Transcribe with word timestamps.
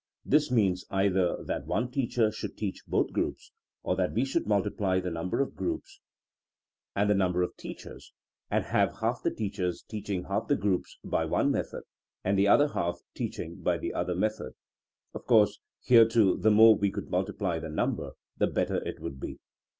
This 0.25 0.49
means 0.49 0.83
either 0.89 1.43
that 1.43 1.67
one 1.67 1.91
teacher 1.91 2.31
should 2.31 2.57
teach 2.57 2.83
both 2.87 3.11
groups, 3.11 3.51
or 3.83 3.95
that 3.97 4.13
we 4.13 4.25
should 4.25 4.47
multiply 4.47 4.99
the 4.99 5.11
number 5.11 5.41
of 5.41 5.55
groups 5.55 5.99
38 6.95 6.95
THINKING 6.95 6.95
AS 6.95 6.95
A 6.95 6.97
SCIENCE 6.97 7.01
and 7.01 7.09
the 7.11 7.23
number 7.23 7.41
of 7.43 7.55
teachers, 7.57 8.13
and 8.49 8.65
have 8.65 8.95
half 9.01 9.21
the 9.21 9.29
teachers 9.29 9.83
teaching 9.87 10.23
half 10.23 10.47
the 10.47 10.55
groups 10.55 10.97
by 11.03 11.25
one 11.25 11.51
method, 11.51 11.83
and 12.23 12.35
the 12.35 12.47
other 12.47 12.69
half 12.69 12.97
teaching 13.13 13.57
by 13.61 13.77
the 13.77 13.93
other 13.93 14.15
method. 14.15 14.53
Of 15.13 15.27
course 15.27 15.59
here 15.83 16.07
too 16.07 16.35
the 16.35 16.49
more 16.49 16.75
we 16.75 16.89
could 16.89 17.11
multiply 17.11 17.59
the 17.59 17.69
number 17.69 18.13
the 18.35 18.47
better 18.47 18.77
it 18.83 18.99
would 18.99 19.19
be. 19.19 19.37